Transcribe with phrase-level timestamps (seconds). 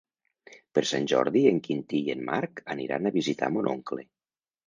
[0.77, 4.09] Per Sant Jordi en Quintí i en Marc aniran a visitar mon oncle.